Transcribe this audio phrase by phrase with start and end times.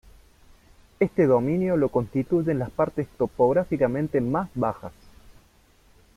[0.99, 4.93] Este dominio lo constituyen las partes topográficamente más bajas.